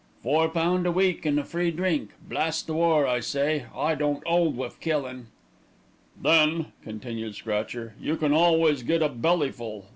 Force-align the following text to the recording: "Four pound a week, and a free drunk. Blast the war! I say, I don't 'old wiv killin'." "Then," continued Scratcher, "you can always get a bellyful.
"Four 0.23 0.49
pound 0.49 0.87
a 0.87 0.91
week, 0.91 1.27
and 1.27 1.37
a 1.39 1.43
free 1.43 1.69
drunk. 1.69 2.09
Blast 2.27 2.65
the 2.65 2.73
war! 2.73 3.05
I 3.05 3.19
say, 3.19 3.67
I 3.75 3.93
don't 3.93 4.23
'old 4.25 4.57
wiv 4.57 4.79
killin'." 4.79 5.27
"Then," 6.19 6.71
continued 6.83 7.35
Scratcher, 7.35 7.93
"you 8.01 8.17
can 8.17 8.33
always 8.33 8.81
get 8.81 9.03
a 9.03 9.09
bellyful. 9.09 9.83